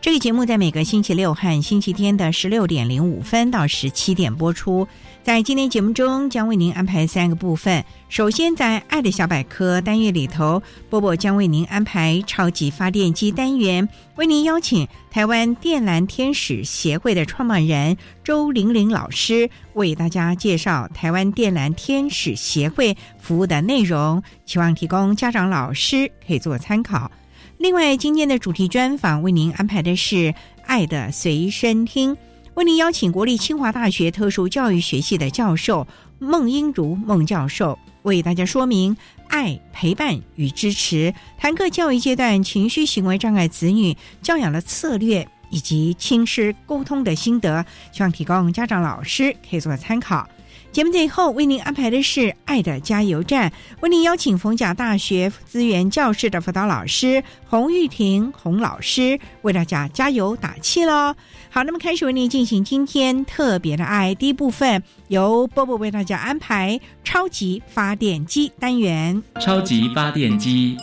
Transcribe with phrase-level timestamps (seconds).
[0.00, 4.86] 这个节目在每个星期六和星期天的十六点零五分到十七点播出。
[5.24, 7.84] 在今天节目中，将为您安排三个部分。
[8.08, 27.10] 首先，在“爱的小百科”单元里头，波波将为您安排“超级发电机”单元，为您邀请台湾电缆天使协会的创办人周玲玲老师为大家介绍台湾电缆天使协会服务的内容，希望提供家长、老师可以做参考。
[27.58, 30.16] 另外，今天的主题专访为您安排的是
[30.64, 32.14] 《爱的随身听》，
[32.54, 35.84] 为您邀请国立清华大学特殊教育学系的教授
[36.20, 50.28] 孟英如孟教授为大家说明爱、陪伴与支持，谈课教育阶段情绪行为障碍子女教养的策略以及亲师沟通的心得，希望提供家长、老师可以做参考。
[50.70, 61.16] 节目最后为您安排的是《爱的加油站》，为您邀请逢甲大学资源教室的辅导老师洪玉婷洪老师为大家加油打气喽。
[61.50, 69.20] 好，那么开始为您进行今天特别的爱第一部分，由波波为大家安排超级发电机单元。
[69.40, 70.76] 超级发电机，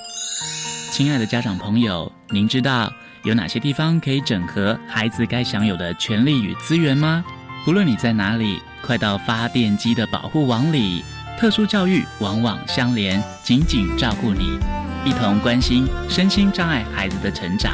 [0.91, 2.91] 亲爱的家长朋友，您知道
[3.23, 7.23] 有哪些地方可以整合孩子该享有的权利与资源吗？
[7.67, 8.59] 无论你在哪里。
[8.85, 11.03] 快到发电机的保护网里，
[11.39, 14.59] 特殊教育网网相连，紧紧照顾你，
[15.03, 17.73] 一同关心身心障碍孩子的成长。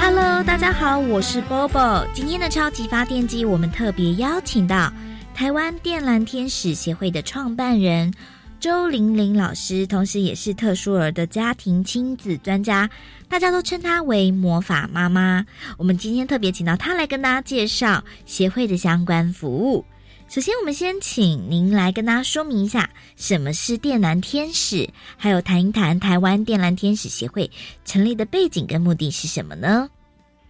[0.00, 2.06] Hello，大家好，我是 Bobo。
[2.14, 4.90] 今天的超级发电机，我们特别邀请到
[5.34, 8.14] 台湾电缆天使协会的创办人
[8.58, 12.88] 周玲玲老师，同时也是特殊儿的家庭亲子专家。
[13.28, 15.44] 大家都称她为魔法妈妈。
[15.78, 19.84] 我们今天特别请到她来跟大家介绍协会的相关服务。
[20.28, 27.48] 首先，我们先请您来跟大家说明一下什么是电缆天使，还有谈一谈台湾电缆天使协会
[27.84, 29.88] 成立的背景跟目的是什么呢？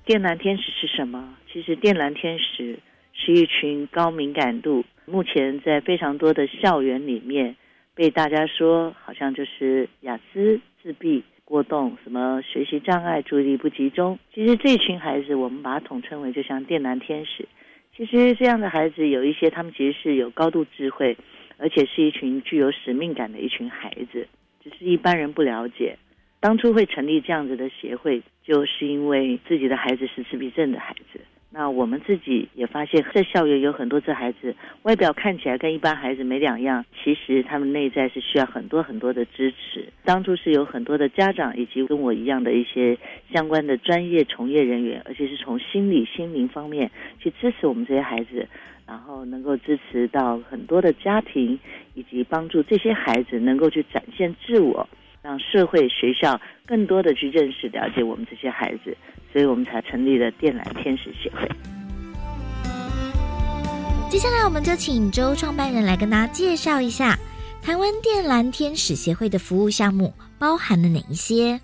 [0.06, 1.36] 电缆天使是什么？
[1.52, 2.78] 其实，电缆天使
[3.12, 7.54] 是一群高敏感度，目前在非常多的校园里面
[7.94, 11.22] 被大家说好像就是雅思、自闭。
[11.46, 17.46] 过动，什么学习障碍、注意力不集中，其实这群孩子，我们把它统称为就像电男天使。
[17.96, 21.16] 其实这样的孩子有一些，他们其实是有高度智慧，
[21.56, 24.26] 而且是一群具有使命感的一群孩子，
[24.62, 25.96] 只是一般人不了解。
[26.40, 31.20] 当初会成立这样子的协会，就是因为自己的孩子是自闭症的孩子。
[31.48, 39.88] 那我们自己也发现，在校园有很多这孩子，外表看起来跟一般孩子没两样，其实他们内在是需要很多很多的支持。
[40.04, 42.98] 当初是有很多的家长以及跟我一样的一些
[43.32, 48.46] 相关的专业从业人员，而且是从心理、心灵方面去支持我们这些孩子，
[48.86, 51.58] 然后能够支持到很多的家庭，
[51.94, 54.86] 以及帮助这些孩子能够去展现自我。
[55.26, 58.96] 让社会、学校更多的去认识、了解我们这些孩子，
[59.32, 61.48] 所以我们才成立了电缆天使协会。
[64.08, 67.18] 接下来，我们就请周创办人来跟大家介绍一下
[67.60, 71.60] 台湾电缆天使协会的服务项目包含了哪一些。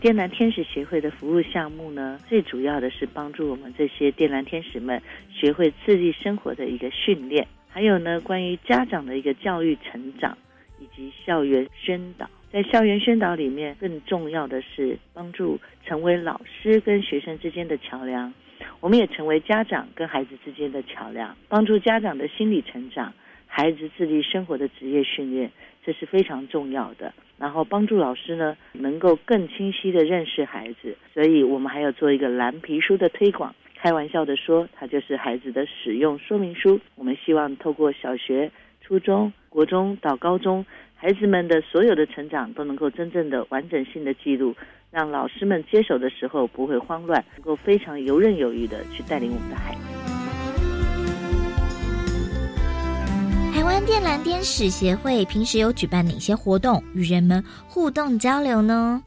[0.00, 5.00] 电缆天使协会的服务项目呢，最主要的是帮助我们这些电缆天使们
[5.32, 10.36] 学会自立生活的一个训练，还有呢，关于家长的一个教育成长
[10.80, 12.28] 以及校园宣导。
[12.52, 18.34] 在校园宣导里面，更重要的是帮助成为老师跟学生之间的桥梁。
[18.80, 23.14] 我们也成为家长跟孩子之间的桥梁，帮助家长的心理成长，
[23.46, 25.50] 孩子自立生活的职业训练，
[25.82, 27.14] 这是非常重要的。
[27.38, 33.54] 然后帮助老师呢，能够更清晰的认识孩子，所以我们还要做一个蓝皮书的推广。
[33.76, 36.78] 开玩笑的说，它就是孩子的使用说明书。
[36.96, 38.50] 我们希望透过小学、
[38.82, 44.54] 初中、国中到高中，孩子们的所有的成长都能够真正的完整性的记录，
[44.90, 49.80] 让老师们接手的时候不会慌乱，能够非常游刃有余的去带领我们的孩子。
[53.54, 59.02] 台湾电蓝天使协会平时有举办哪些活动与人们互动交流呢？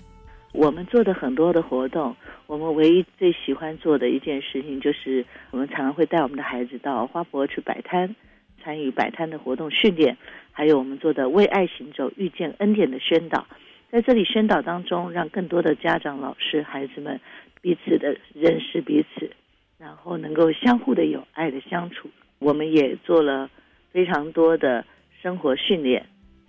[0.53, 2.15] 我们做的很多的活动。
[2.47, 8.15] 我们唯一最喜欢做的一件事情，就是我们常常会带我们的孩子到花博去摆摊，
[8.65, 10.17] 参与摆摊的活动训练，
[10.51, 13.45] 还有我们做的为爱行走、遇见恩典的宣导。
[13.91, 17.21] 在这里宣导当中，让更多的家长、老师、孩子们
[17.61, 19.29] 彼此的认识彼此，
[19.77, 22.09] 然后能够相互的有爱的相处。
[22.39, 23.47] 我们也做了
[23.91, 24.83] 非常多的
[25.21, 26.03] 生活训练，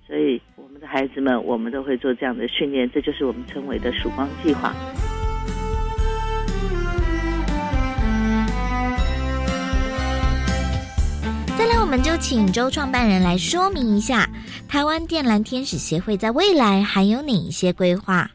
[0.06, 2.90] 所以我们的孩子们，我们都会做这样的训练。
[2.90, 4.72] 这就是我们称为的曙光计划。
[11.66, 14.28] 再来，我们就请周创办人来说明一下，
[14.68, 18.30] 台湾电蓝天使协会在未来还有哪一些规划？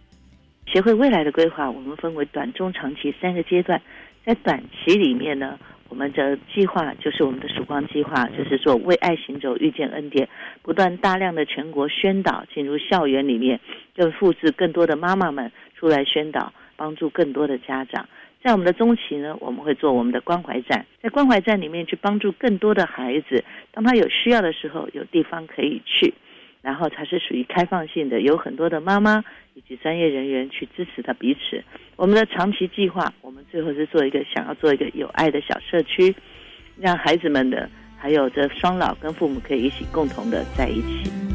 [0.68, 3.81] 协会未来的规划，我们分为短、中、长期三个阶段。
[4.25, 5.57] 在短期里面呢，
[5.88, 10.28] 我们的计划就是我们的曙光计划，就是做为爱行走，遇见恩典，
[10.62, 13.57] 不断大量的全国宣导，进入校园里面，
[13.95, 15.50] 更复制更多的妈妈们
[15.80, 18.06] 出来宣导，帮助更多的家长。
[18.43, 26.11] 在我们的中期呢，我们会做我们的关怀站，在关怀站里面去帮助更多的孩子，当他有需要的时候，有地方可以去，
[26.61, 29.23] 然后它是属于开放性的，有很多的妈妈
[29.53, 31.63] 以及专业人员去支持他彼此。
[31.95, 36.15] 我们的长期计划，我们最后是做一个想要做一个有爱的小社区，
[36.79, 41.31] 让孩子们的还有这双老跟父母可以一起共同的在一起。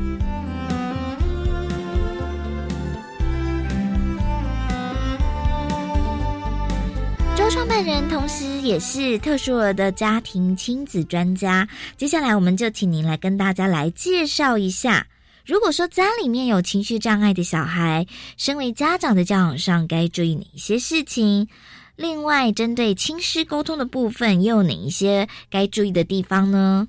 [7.57, 11.67] 创办人同时也是特殊儿的家庭亲子专家。
[11.97, 15.07] 接下来，我们就请您来跟大家来介绍一下，
[15.47, 18.05] 如果说家里面有情绪障碍的小孩，
[18.37, 21.49] 身为家长的教养上该注意哪一些事情？
[21.97, 26.89] 另外，针对亲师沟通的部分，又有哪一些该注意的地方呢？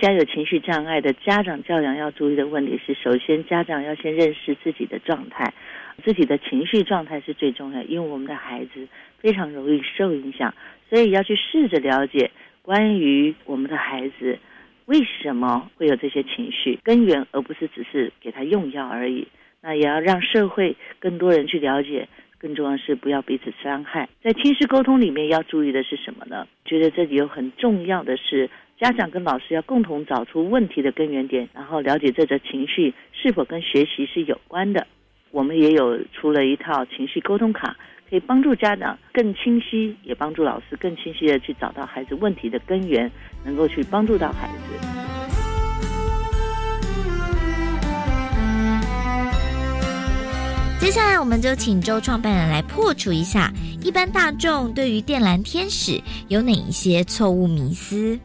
[0.00, 5.52] 家有情绪障碍的家长教养要注意的问题是：首先，家长要先认识自己的状态，
[6.04, 8.86] 自己的情绪状态是最重要，因为我们的孩子。
[9.24, 10.54] 非常容易受影响，
[10.90, 12.30] 所以要去试着了解
[12.60, 14.38] 关于我们的孩子
[14.84, 19.26] 为什么会有这些情绪根源，而不是只是给他用药而已。
[19.62, 22.06] 那也要让社会更多人去了解，
[22.36, 24.10] 更重要是不要彼此伤害。
[24.22, 26.46] 在亲师沟通里面要注意的是什么呢？
[26.66, 34.86] 觉得这里有很重要的是，家长跟老师要共同找出问题的根源点，然后了解这则情绪是否跟学习是有关的。
[35.30, 37.74] 我们也有出了一套情绪沟通卡。
[38.08, 43.10] 可以帮助家长更清晰，也帮助老师更清晰的去找到孩子问题的根源，
[43.44, 44.54] 能够去帮助到孩子。
[50.80, 53.50] 接下来，我们就请周创办人来破除一下
[53.82, 55.98] 一般大众对于电蓝天使
[56.28, 58.18] 有哪一些错误迷思。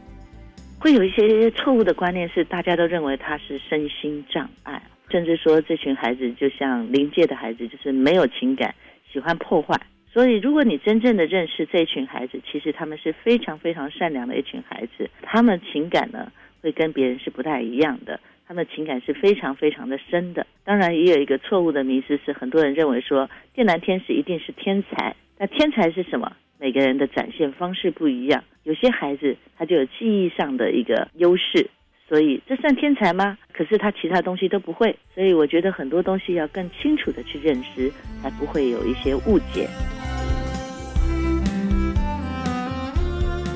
[0.78, 8.74] 会有一些错误的观念，是大家都认为他是身心障碍，甚至说这群孩子就像临界的孩子，就是没有情感。
[9.12, 9.80] 喜欢破坏，
[10.12, 16.30] 所以如果你真正的认识这一群孩子，其实他们是非常非常善良的一群孩子，他们情感呢
[16.62, 20.46] 会跟别人是不太一样的，他们情感是非常非常的深的。
[20.64, 26.32] 当然，也有一个错误的迷思是，很多人认为说电蓝天使一定是天才，那天才是什么？
[26.58, 31.70] 每个人的展现方式不一样，有些孩子他就有记忆上的一个优势。
[32.10, 33.38] 所以这算天才吗？
[33.52, 37.88] 可是他其他东西都不会，所以我觉得很多东西要更清楚的去认识，
[38.20, 39.68] 才不会有一些误解。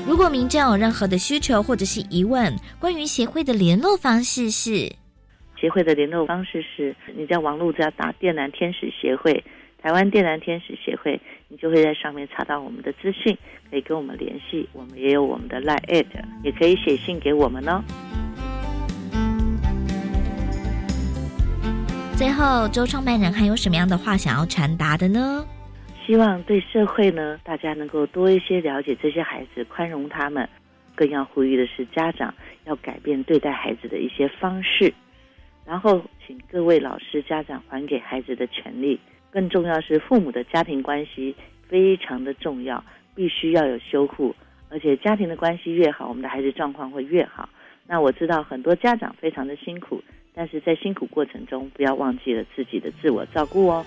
[0.07, 4.89] 如果民众有任何的需求或者是疑问，关于协会的联络方式是，
[5.59, 9.43] 协会的联络方式是，你在网络只要打“电蓝天使协会”，
[9.83, 11.19] 台湾电蓝天使协会，
[11.49, 13.37] 你就会在上面查到我们的资讯，
[13.69, 14.69] 可以跟我们联系。
[14.71, 16.05] 我们也有我们的 Line，
[16.41, 17.83] 也可以写信给我们哦。
[22.17, 25.45] 最后，周创办人还有什么样的话想要传达的呢？
[26.05, 30.47] 希望对社会呢，大家能够多一些了解这些孩子，宽容他们。
[30.95, 34.93] 更要呼吁的是，家长要改变对待孩子的一些方式。
[35.65, 38.97] 然后，请各位老师、家长还给孩子的权利。
[39.29, 41.35] 更重要是，父母的家庭关系
[41.67, 42.81] 非常的重要，
[43.13, 44.33] 必须要有修护，
[44.69, 47.49] 而且家庭的关系越好，我们的孩子状况会越好。
[47.85, 50.01] 那我知道很多家长非常的辛苦，
[50.35, 53.85] 但是在辛苦过程中，不要忘记了自己的自我照顾哦。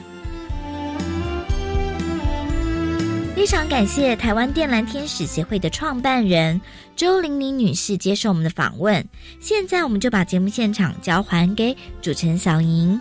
[3.37, 6.61] 非常感谢台湾电蓝天使协会的创办人
[6.97, 9.07] 周玲玲女士接受我们的访问。
[9.39, 13.01] 现在，我们就把节目现场交还给主持人小莹。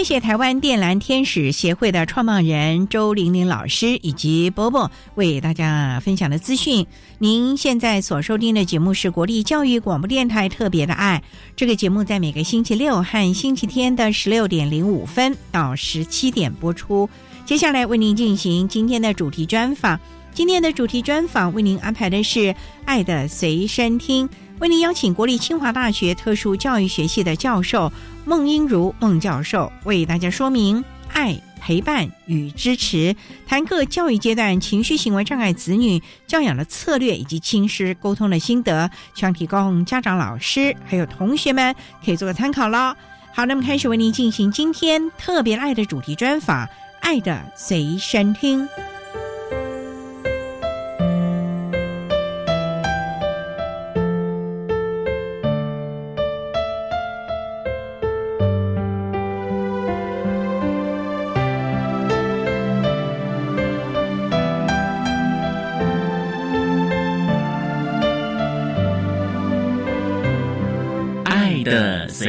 [0.00, 6.86] 谢谢台湾电蓝天使协会的创办人周玲玲老师以及波波为大家分享的资讯。
[7.18, 11.22] 您现在所收听的节目是国立教育广播电台特别的爱。
[11.54, 17.06] 这个节目在每个星期六和星期天的十六点零五分到十七点播出。
[17.44, 20.00] 接下来为您进行今天的主题专访。
[20.32, 22.38] 今天的主题专访为您安排的是
[22.86, 24.26] 《爱的随身听》，
[24.60, 27.90] 为您邀请国立清华大学特殊教育学系的教授。
[28.26, 41.74] 孟英如孟教授为大家说明爱、陪伴与支持，谈各教育阶段情绪行为障碍子女教养的策略以及亲师沟通的心得，希望提供家长、老师还有同学们
[42.04, 42.94] 可以做个参考喽。
[43.32, 46.66] 好，那么开始为您进行今天特别爱的主题专访，
[47.00, 48.62] 《爱的随身听》。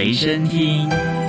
[0.02, 1.21] 随身听。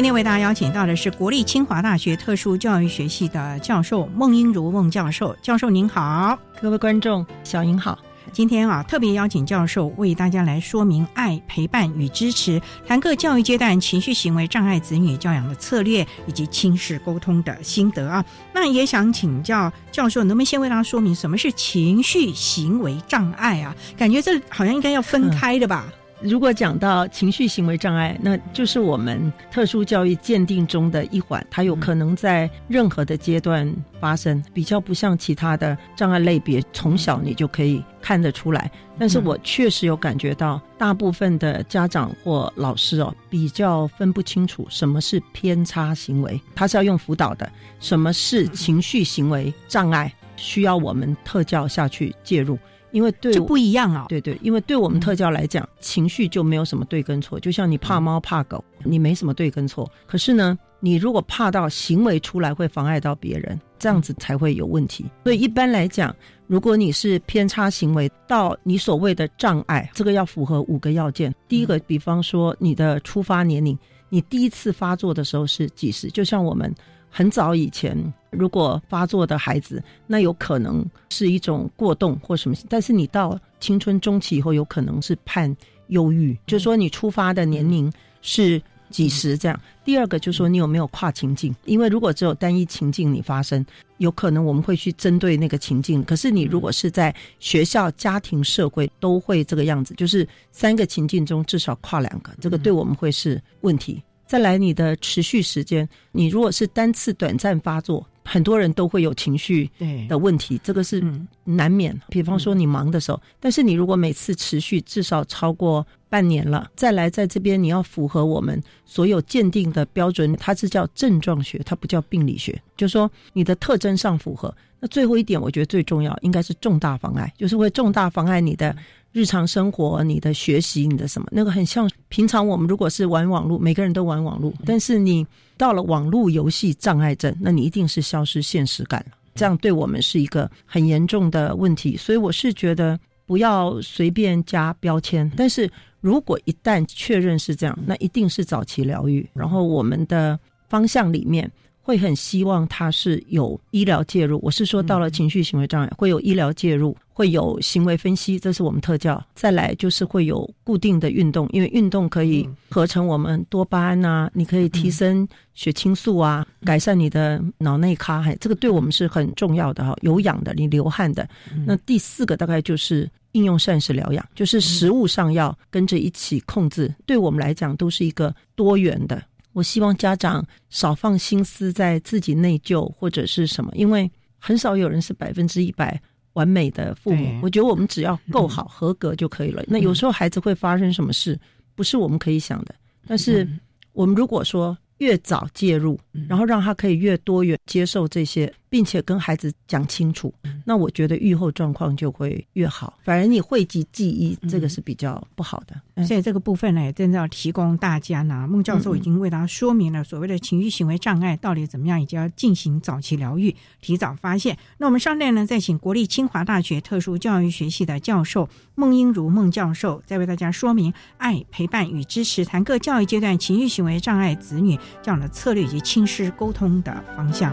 [0.00, 5.36] 今天为大家邀请到的是国立清华大学特殊教育学系的教授孟英如孟教授。
[5.42, 7.98] 教授您好，各位观众，小英好。
[8.32, 18.24] 今天啊，特别邀请教授为大家来说明爱、陪伴与支持，谈各教育阶段情绪行为障碍子女教养的策略以及亲子沟通的心得啊。
[18.54, 23.76] 那也想请教教授，能不能先为大家说明什么是情绪行为障碍啊？
[23.98, 25.92] 感觉这好像应该要分开的吧？
[26.22, 38.70] 如果讲到情绪行为障碍，那就是我们特殊教育鉴定中的一环，它有可能在任何的阶段发生，比较不像其他的障碍类别，从小你就可以看得出来。
[38.98, 47.46] 但是我确实有感觉到，大部分的家长或老师哦，比较分不清楚什么是偏差行为，他是要用辅导的；
[47.80, 52.58] 什么是情绪行为障碍，需要我们特教下去介入。
[52.92, 57.38] 因为对就不一样啊，对对，因为对我们特教来讲，情绪就没有什么对跟错。
[57.38, 59.90] 就像你怕猫怕狗，你没什么对跟错。
[60.06, 65.04] 可是呢，你如果怕到行为出来会妨碍到别人，这样子才会有问题。
[65.24, 66.14] 所以一般来讲，
[66.46, 71.34] 如果你是偏差行为到你所谓的障碍，这个要符合五个要件。
[71.48, 73.78] 第一个，比方说你的出发年龄，
[74.08, 76.08] 你第一次发作的时候是几时？
[76.10, 76.74] 就像我们。
[77.10, 77.96] 很早以前，
[78.30, 82.56] 如果发作的孩子，那有可能是一种过动或什么。
[82.68, 85.54] 但是你到青春中期以后，有可能是判
[85.88, 89.60] 忧郁，就是说你出发的年龄是几十这样。
[89.84, 93.64] 第二个就是说你有没有跨情境，因为如果只有单一情境你发生，
[93.98, 96.02] 有可能我们会去针对那个情境。
[96.04, 104.00] 可是你如果是在学校、家庭、社会都会这个样子，就是三个情境中至少跨两个，这个对我们会是问题。
[104.30, 109.68] 再来，你的持续时间，你如果是单次短暂发作，很多人都会有情绪
[110.08, 111.02] 的问题，这个是
[111.42, 112.00] 难免。
[112.10, 124.54] 比方说你忙的时候，但是你如果每次持续至少超过半年了，再来在这边你要符合我们所有鉴定的标准，它是叫症状学，它不叫病理学，就是说你的特征上符合。
[124.78, 128.76] 那最后一点，我觉得最重要应该是重大妨碍，就是会重大妨碍你的。
[129.12, 135.26] 日常生活，你的学习，你的什么，那个很像平常我们如果是玩网络，每个人都玩网络，但是你
[135.56, 139.16] 到了网络游戏障碍症，那你一定是消失现实感了。
[139.34, 145.30] 这样对我们是一个很严重的问题，所以我是觉得不要随便加标签。
[145.36, 149.26] 但是如果一旦确认是这样，那一定是早期疗愈。
[149.32, 150.38] 然后我们的
[150.68, 151.50] 方向里面
[151.82, 154.38] 会很希望他是有医疗介入。
[154.42, 159.22] 我是说，到了情绪行为障碍，会有医疗介入，会有行为分析，这是我们特教。
[159.34, 169.96] 再来就是会有固定的运动，因为运动可以合成我们多巴胺啊，你可以提升血清素啊，改善你的脑内咖，还这个对我们是很重要的哈。
[170.02, 171.28] 有氧的，你流汗的。
[171.66, 179.20] 那第四个大概就是应用膳食疗养，就是食物上要跟着一起控制，对我们来讲都是一个多元的。
[179.52, 186.00] 我希望家长少放心思在自己内疚或者是什么，因为很少有人是百分之一百
[186.34, 187.40] 完美的父母。
[187.42, 189.62] 我觉得我们只要够好、合格就可以了。
[189.66, 191.38] 那有时候孩子会发生什么事，
[191.74, 192.74] 不是我们可以想的。
[193.06, 193.48] 但是
[193.92, 198.52] 我们如果说越早介入，然后让他可以越多元接受这些。
[198.70, 200.32] 并且跟孩子讲清楚，
[200.64, 202.96] 那我觉得愈后状况就会越好。
[203.02, 206.06] 反而你讳疾忌医，这个是比较不好的。
[206.06, 208.46] 所以这个部分呢，也正在要提供大家呢。
[208.48, 214.56] 孟教授已经为大家说明了所谓的情绪行为障碍到底怎么样，以及要进行早期疗愈、提早发现。
[214.78, 227.52] 那我们上面呢，再请国立清华大学特殊教育学系的教授孟英如孟教授，再为大家说明爱、陪伴与支持，谈各教育阶段情绪行为障碍子女这样的策略以及亲师沟通的方向。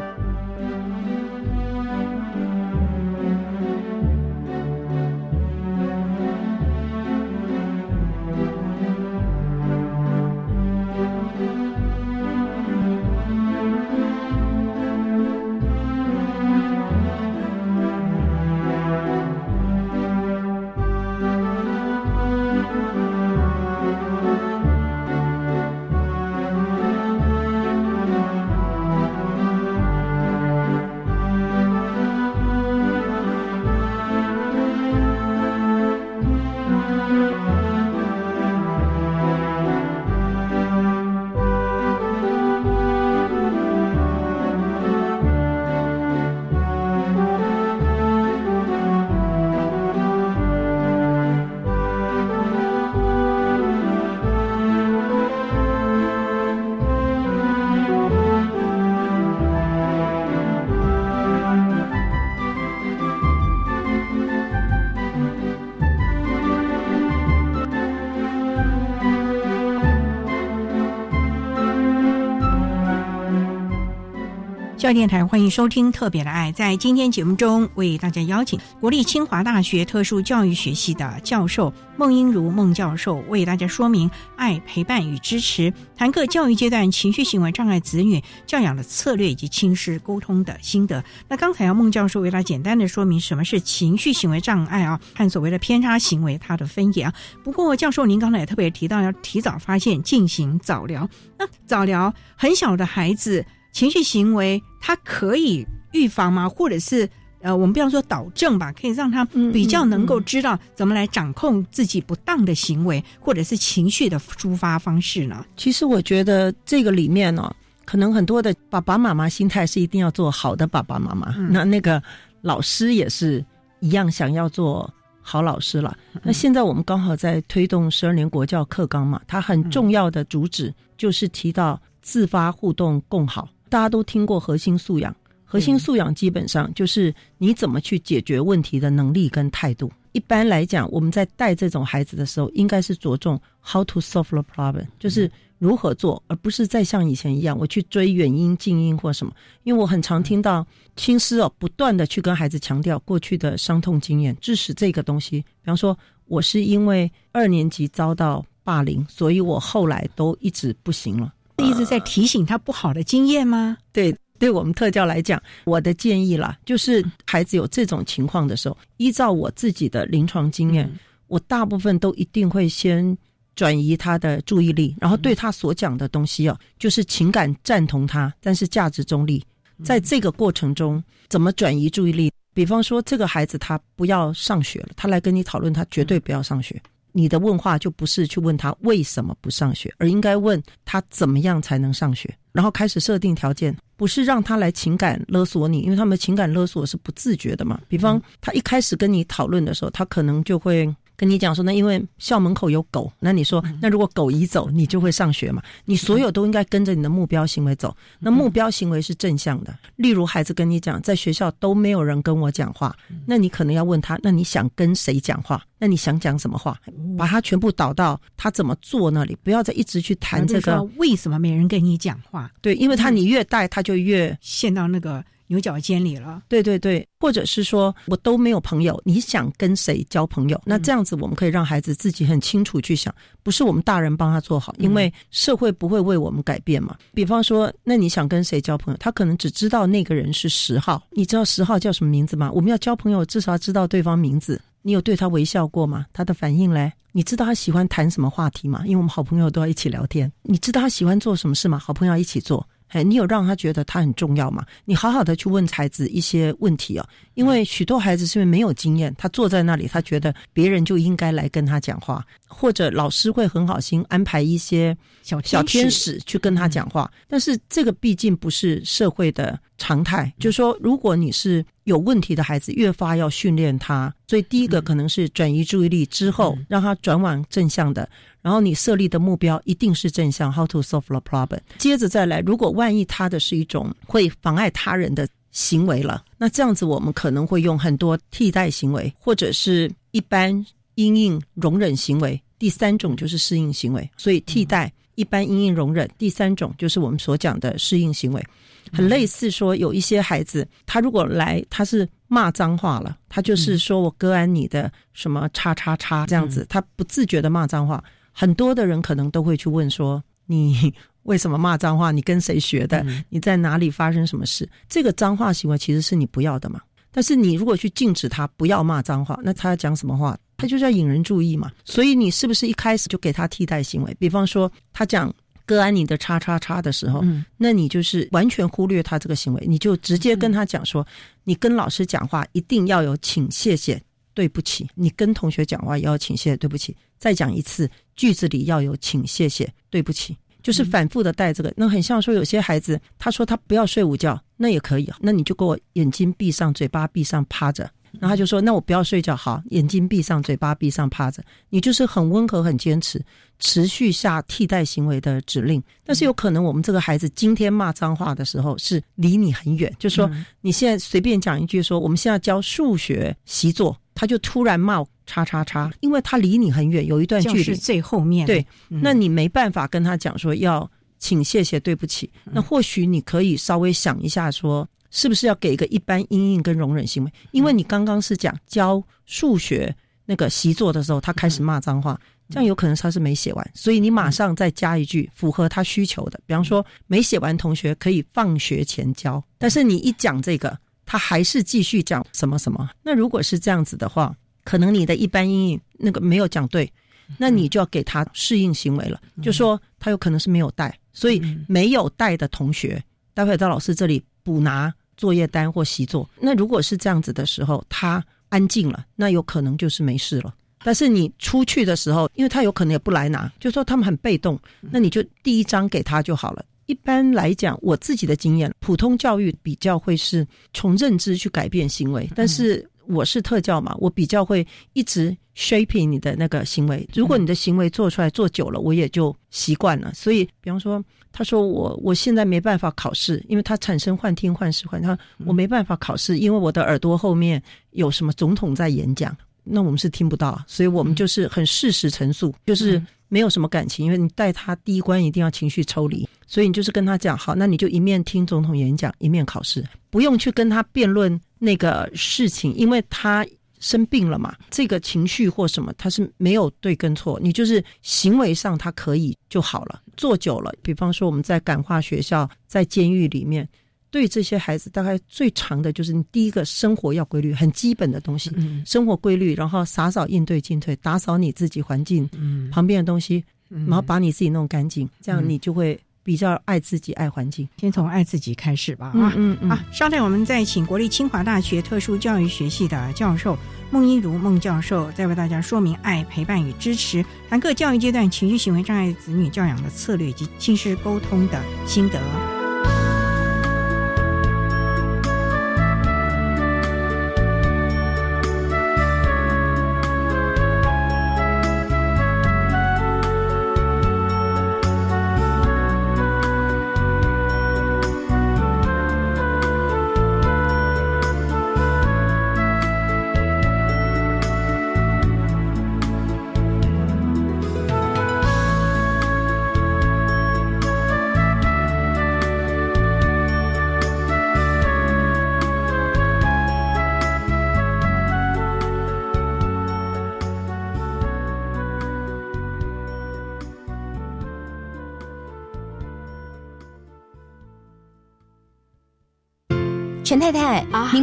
[74.78, 76.52] 教育电台欢迎收听《特别的爱》。
[76.54, 91.04] 在今天节目中，为大家邀请国立清华大学特殊教育学系的教授孟英如孟教授，为大家说明爱、陪伴与支持，谈各教育阶段情绪行为障碍子女教养的策略以及亲师沟通的心得。
[91.28, 97.14] 那刚才啊孟教授为大家简单的说明什么是情绪行为障碍啊，和所谓的偏差行为它的分野啊。
[97.44, 101.10] 不过，教授您刚才也特别提到要提早发现，进行早疗。
[101.40, 103.44] 那早疗很小的孩子。
[103.78, 106.50] 情绪行为，它可以预防吗？
[106.50, 107.08] 或者是
[107.42, 115.46] 呃，我们不要说导正吧，可以让他比较能够知道怎么来掌控自己不当的行为，或者是情绪的抒发方式呢？
[115.56, 122.02] 其实我觉得这个里面呢，可能很多的爸爸妈妈心态是一定要做好的爸爸妈妈，那那个
[122.42, 123.46] 老师也是
[123.80, 125.96] 一样想要做好老师了。
[126.24, 133.48] 那现在我们刚好在推动十二年国教课纲嘛，它很重要的主旨就是提到自发互动共好。
[133.70, 139.92] 大家都听过核心素养，核心素养基本上就是你怎么去解决问题的能力跟态度。
[140.14, 149.34] 一般来讲，我们在带这种孩子的时候，应该是着重 how to solve the problem，就是如何做，而不是再像以前一样我去追远因近因或什么。
[149.64, 155.40] 因为我很常听到亲师哦，不断的去跟孩子强调过去的伤痛经验，致使这个东西。
[155.42, 161.32] 比方说，我是因为二年级遭到霸凌，所以我后来都一直不行了。
[161.64, 163.78] 一直在提醒他不好的经验吗？
[163.92, 170.92] 对，对我们特教来讲，我的建议啦，就是孩子有这种情况的时候，依照我自己的临床经验，
[171.28, 173.18] 我大部分都一定会先
[173.56, 179.44] 转移他的注意力，然后对他所讲的东西哦，就是情感赞同他，但是价值中立。
[179.84, 182.32] 在这个过程中，怎么转移注意力？
[182.54, 186.82] 比方说，这个孩子他不要上学了，他来跟你讨论，他绝对不要上学。
[187.18, 197.82] 你的问话就不是去问他为什么不上学，而应该问他怎么样才能上学，然后开始设定条件，不是让他来情感勒索你，因为他们情感勒索是不自觉的嘛。
[197.88, 205.64] 比方他一开始跟你讨论的时候，他可能就会跟你讲说，那因为校门口有狗，那你说，那如果狗移走，你就会上学嘛？
[205.86, 207.96] 你所有都应该跟着你的目标行为走。
[208.20, 215.60] 那目标行为是正向的，例如孩子跟你讲，在学校都没有人跟我讲话，那你可能要问他，那你想跟谁讲话？
[215.80, 216.80] 那你想讲什么话？
[217.18, 222.52] 把他全部导到他怎么做那里，不要再一直去谈这个为什么没人跟你讲话？
[222.62, 225.24] 对，因为他你越带，他就越陷到那个。
[225.48, 230.62] 牛角尖里了，对对对，或者是说我都没有朋友，你想跟谁交朋友？
[230.66, 236.96] 那这样子我们可以让孩子自己很清楚去想，不是我们大人帮他做好，因为社会不会为我们改变嘛。
[237.14, 238.98] 比方说，那你想跟谁交朋友？
[238.98, 242.52] 他可能只知道那个人是十号，你知道十号叫什么名字吗？
[242.52, 244.62] 我们要交朋友，至少要知道对方名字。
[244.82, 246.06] 你有对他微笑过吗？
[246.14, 246.92] 他的反应嘞？
[247.12, 248.84] 你知道他喜欢谈什么话题吗？
[248.86, 250.32] 因为我们好朋友都要一起聊天。
[250.44, 251.80] 你知道他喜欢做什么事吗？
[251.80, 252.66] 好朋友一起做。
[252.90, 254.66] 哎，你有让他觉得他很重要吗？
[254.86, 270.34] 你好好的去问孩子一些问题哦，因为许多孩子是因为没有经验，他坐在那里，他觉得别人就应该来跟他讲话，或者老师会很好心安排一些小小天使去跟他讲话，但是这个毕竟不是社会的常态。
[270.40, 274.14] 就是说，如果你是有问题的孩子，越发要训练他。
[274.28, 278.08] 所以第一个可能是转移注意力之后，让他转往正向的。
[278.42, 281.60] 然后你设立的目标一定是正向，how to solve the problem。
[281.78, 290.66] 接着再来，如果万一他的是一种会妨碍他人的行为了，那这样子我们可能会用很多替代行为，或者是一般
[290.98, 292.40] 因应容忍行为。
[292.60, 294.10] 第三种就是适应行为。
[294.18, 298.46] 所以替代一般因应容忍，第三种就是我们所讲的适应行为。
[298.94, 308.04] 很类似说，有一些孩子，他如果来，他是骂脏话了，他就是说我割安你的什么叉叉叉这样子，他不自觉的骂脏话。
[308.32, 312.12] 很多的人可能都会去问说：“你为什么骂脏话？
[312.12, 313.06] 你跟谁学的？
[313.30, 316.80] 你在哪里发生什么事？”这个脏话行为其实是你不要的嘛。
[317.12, 320.38] 但是你如果去禁止他不要骂脏话，那他要讲什么话？
[320.58, 321.72] 他就是要引人注意嘛。
[321.86, 324.14] 所以你是不是一开始就给他替代行为？
[324.20, 325.34] 比方说他讲
[325.66, 327.24] “割安你的叉叉叉”的时候，
[327.56, 331.06] 那你就是完全忽略他这个行为，你就直接跟他讲说
[331.46, 334.02] ：“你跟老师讲话一定要有请、谢谢、
[334.34, 334.88] 对不起。
[334.96, 337.90] 你跟同学讲话也要请、谢谢、对不起。”再讲一次。
[338.18, 341.72] 句子里要有请、谢谢、对不起，就是反复的带这个。
[341.78, 345.18] 那很像说，有些孩子他说他不要睡午觉，那也可以啊。
[345.22, 347.88] 那你就给我眼睛闭上，嘴巴闭上，趴着。
[348.20, 351.44] 然后他就说，那我不要睡觉，好，眼睛闭上，嘴巴闭上，趴着。
[351.70, 353.24] 你就是很温和、很坚持，
[353.60, 355.82] 持续下替代行为的指令。
[356.04, 360.30] 但是有可能我们这个孩子今天骂脏话的时候是离你很远，就说
[360.62, 365.04] 你现在随便讲一句说，我们现在教数学习作，他就突然骂。
[365.30, 368.48] 叉叉叉，因为他离你很远，有一段距离，最后面。
[368.48, 372.32] 对，那你没办法跟他讲说要请、谢谢、对不起。
[372.46, 377.32] 那或许你可以稍微想一下，说是不是要给一个一般阴影跟容忍行为？
[377.52, 392.90] 因为你刚刚是讲教数学那个习作的时候，他开始骂脏话，这样有可能他是没写完，所以你马上再加一句符合他需求的，比方说没写完同学可以放学前交，但是你一讲这个，他还是继续讲什么什么。
[393.04, 394.36] 那如果是这样子的话。
[394.64, 396.92] 可能你的一般阴影那个没有讲对，
[397.38, 399.18] 那你就要给他适应行为了。
[399.42, 403.02] 就说他有可能是没有带，所以没有带的同学，
[403.34, 406.30] 待会到老师这里补拿作业单或习作。
[406.40, 410.54] 那如果是这样子的时候，他安静了，那有可能就是没事了。
[410.84, 416.64] 但是你出去的时候，因为他有可能也不来拿，就说他们很被动，那你就第一张给他就好了。
[416.86, 422.88] 一般来讲，我自己的经验，普通教育比较会是从认知去改变行为，但是。
[423.08, 427.08] 我是特教嘛，我比较会一直 shaping 你的那个行为。
[427.14, 430.14] 如果你的行为做出来做久了，我也就习惯了。
[430.14, 435.02] 所以，比方说，他说我我现在没办法考试，因为他产生幻听、幻视、幻。
[435.02, 440.62] 他我没办法考试，因为我的耳朵后面有什么总统在演讲，那我们是听不到。
[440.68, 446.28] 所以我们就是很事实陈述，就是没有什么感情，因为你带他第一关一定要情绪抽离。
[446.48, 451.40] 所以你就是跟他讲好，那你就一面听总统演讲，一面考试，不用去跟他辩论。
[451.60, 453.44] 那个事情，因为他
[453.80, 460.04] 生病了嘛，这个情绪或什么，他是没有对跟错，你就是行为上他可以就好了。
[460.16, 463.68] 做久了，比方说我们在感化学校、在监狱里面，
[464.12, 468.52] 对这些孩子，大概最长的就是你第一个生活要规律，很基本的东西，
[468.86, 472.30] 生活规律，然后洒扫应对进退，打扫你自己环境
[472.72, 476.00] 旁边的东西，然后把你自己弄干净，这样你就会。
[476.28, 479.08] 比较爱自己、爱环境，先从爱自己开始吧。
[479.16, 479.70] 啊，嗯嗯。
[479.70, 483.58] 啊，稍待，我们再请国立清华大学特殊教育学系的教授
[483.92, 492.57] 孟一如孟教授，再为大家说明爱、陪伴与支持，谈各教育阶段情绪行为障碍子女教养的策略以及亲师沟通的心得。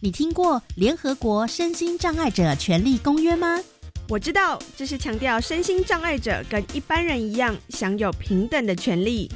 [0.00, 3.58] 你听过联合国身心障碍者权利公约吗？
[4.08, 9.28] 我知道，这是强调身心障碍者跟一般人一样享有平等的权利。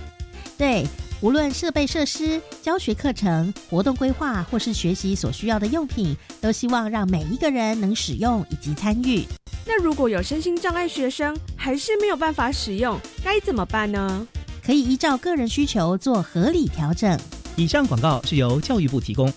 [0.56, 0.86] 对，
[1.20, 9.24] 无论设备设施、教学课程、活动规划，或是学习所需要的用品，都希望让每一个人能使用以及参与。
[9.66, 14.24] 那如果有身心障碍学生还是没有办法使用，该怎么办呢？
[14.64, 17.18] 可以依照个人需求做合理调整。
[17.56, 19.30] 以上广告是由教育部提供。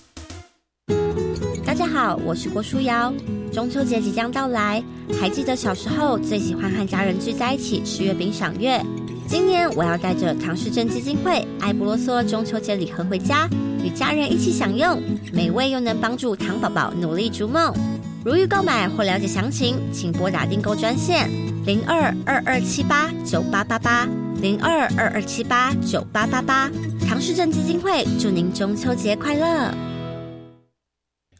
[1.66, 3.14] 大家好，我是郭书瑶。
[3.52, 4.82] 中秋节即将到来，
[5.20, 8.82] 还记得小时候最喜欢和家人聚在一起吃月饼赏月。
[9.28, 13.50] 今年我要带着唐氏症基金会爱不啰嗦中秋节礼盒回家，
[13.84, 15.02] 与家人一起享用，
[15.34, 17.74] 美味又能帮助糖宝宝努力逐梦。
[18.24, 21.30] 如欲购买或了解详情，请拨打订购专线
[21.66, 24.08] 零二二二七八九八八八
[24.42, 26.72] 零二二二七八九八八八。
[27.08, 29.74] 唐氏症基金会祝您中秋节快乐！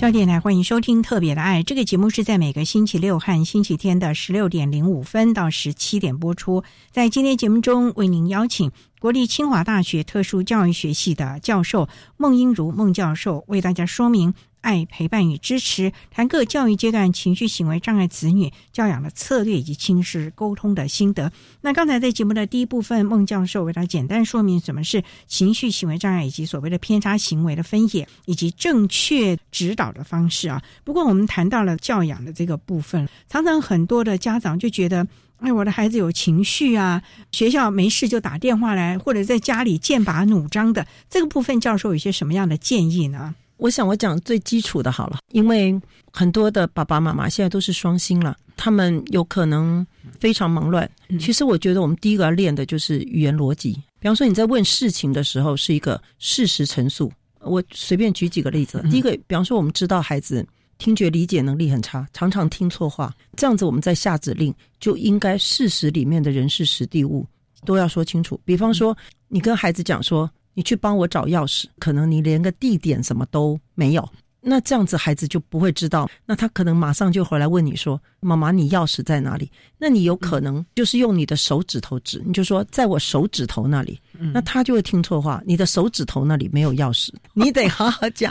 [0.00, 6.64] 焦点台欢迎收听《特别的爱》这个节目，是在每个星期六和星期天的十六点零五分到十七点播出。
[6.90, 11.86] 在今天节目中，为您邀请国立清华大学特殊教育学系的教授
[12.16, 21.30] 孟英如孟教授，为大家说明爱、陪伴与支持，谈各教育阶段情绪行为障碍子女教养的策略以及亲师沟通的心得。
[21.60, 30.62] 那刚才在节目的第一部分，孟教授为大家简单说明什么是情绪行为障碍以及所谓的偏差行为的分野，以及正确指导的方式啊。
[30.84, 35.06] 不过我们谈到了教养的这个部分，常常很多的家长就觉得。
[35.42, 43.34] 哎，我的孩子有情绪啊，学校没事就打电话来，或者在家里剑拔弩张的，这个部分教授有些什么样的建议呢？
[43.60, 45.78] 我想我讲最基础的好了，因为
[46.12, 49.86] 很多的爸爸妈妈现在都是双薪了，他们有可能
[50.18, 50.90] 非常忙乱。
[51.20, 53.74] 其实我觉得我们第一个要练的就是语言逻辑。
[53.98, 58.82] 比方说你在问事情的时候是一个事实陈述，我随便举几个例子。
[58.90, 60.44] 第一个，比方说我们知道孩子
[60.78, 67.26] 听觉理解能力很差，常常听错话，这样子我们在下指令就应该事实里面的人事实地物
[67.66, 68.40] 都要说清楚。
[68.42, 68.96] 比方说
[69.28, 70.28] 你跟孩子讲说。
[70.60, 74.06] 你去帮我找钥匙，可能你连个地点什么都没有，
[74.42, 83.98] 那这样子孩子就不会知道，那他可能马上就回来问你说：“妈妈，你钥匙在哪里？”那你有可能就是用你的手指头指，你就说在我手指头那里，
[84.34, 85.42] 那他就会听错话。
[85.46, 88.30] 你的手指头那里没有钥匙，你得好好讲。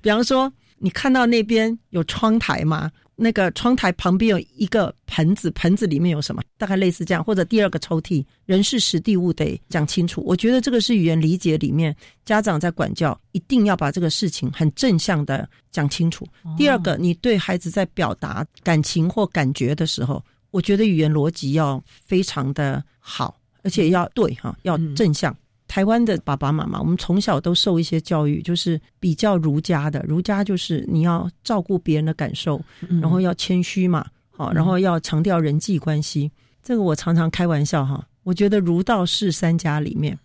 [0.00, 2.88] 比方说，你看到那边有窗台吗？
[3.16, 6.42] 那个窗台旁边有一个盆子，盆子里面有什么？
[6.58, 10.22] 大概类似这样，或者第二个抽屉，人事实地物得讲清楚。
[10.26, 16.26] 我觉得这个是语言理解里面家长在管教一定要把这个事情很正向的讲清楚。
[16.56, 25.34] 第二个，你对孩子在表达感情或感觉的时候，我觉得语言逻辑要非常的好，而且要对哈，要正向。
[25.74, 30.00] 台湾的爸爸妈妈，我们从小都受一些教育，就是比较儒家的。
[30.06, 32.62] 儒家就是你要照顾别人的感受，
[33.02, 36.30] 然后要谦虚嘛，好，然后要强调人际关系。
[36.62, 40.16] 这个我常常开玩笑哈，我觉得儒道释三家里面，